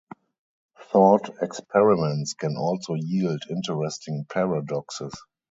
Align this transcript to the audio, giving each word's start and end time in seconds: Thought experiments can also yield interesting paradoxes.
Thought 0.91 1.29
experiments 1.43 2.33
can 2.33 2.57
also 2.57 2.95
yield 2.95 3.41
interesting 3.51 4.25
paradoxes. 4.27 5.13